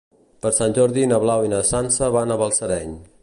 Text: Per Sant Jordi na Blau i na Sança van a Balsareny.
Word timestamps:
Per 0.45 0.51
Sant 0.59 0.73
Jordi 0.77 1.03
na 1.11 1.19
Blau 1.25 1.45
i 1.49 1.53
na 1.53 1.61
Sança 1.73 2.09
van 2.17 2.31
a 2.37 2.41
Balsareny. 2.45 2.99